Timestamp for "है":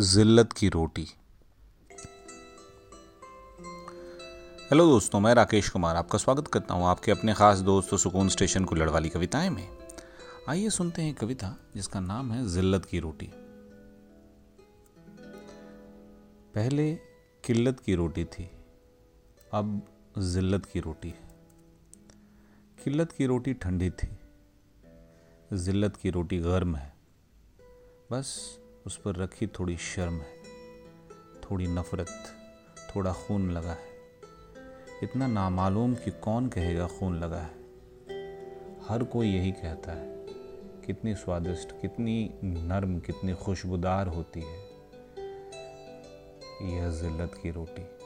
12.32-12.48, 21.08-21.28, 26.76-26.92, 30.14-30.36, 33.70-33.90, 37.40-37.60, 39.92-40.26, 44.40-44.70